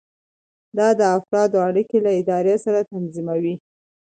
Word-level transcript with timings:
دا 0.77 0.87
د 0.99 1.01
افرادو 1.17 1.57
اړیکې 1.69 1.97
له 2.05 2.11
ادارې 2.21 2.55
سره 2.65 2.87
تنظیموي. 2.91 3.55